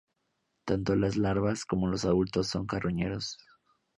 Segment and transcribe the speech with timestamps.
[0.65, 3.37] Tanto las larvas como los adultos son carroñeros.